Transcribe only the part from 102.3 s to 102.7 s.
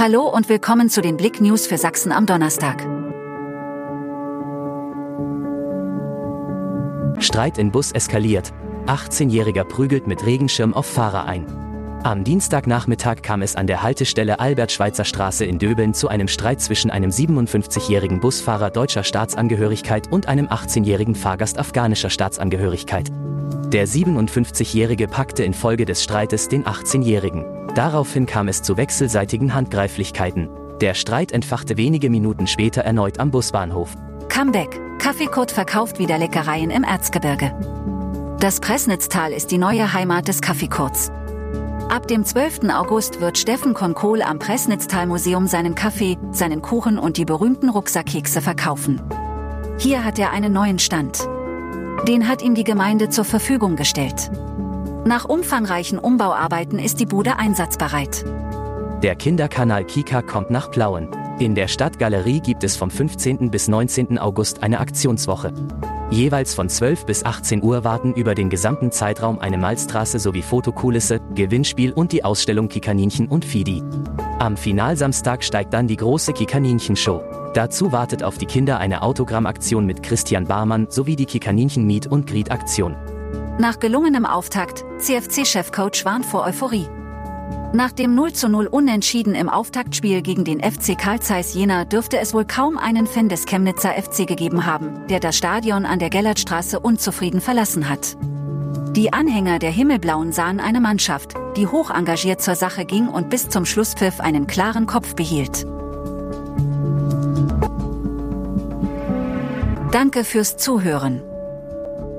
zur